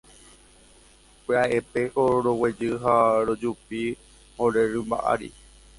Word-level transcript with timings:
Pya'épeko 1.25 2.01
roguejy 2.25 2.69
ha 2.83 2.95
rojupi 3.27 3.81
ore 4.43 4.61
rymba 4.71 4.97
ári. 5.11 5.29